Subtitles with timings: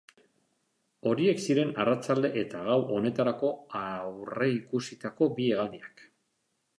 [1.09, 3.51] Horiek ziren arratsalde eta gau honetarako
[3.81, 6.03] aurreikusitako bi hegaldiak.